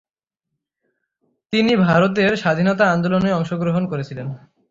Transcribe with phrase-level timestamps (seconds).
[1.53, 4.27] তিনি ভারতের স্বাধীনতা আন্দোলনে অংশগ্রহণ করেছিলেন।